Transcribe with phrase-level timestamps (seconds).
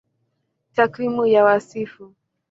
[0.75, 2.13] Takwimu ya Wasifu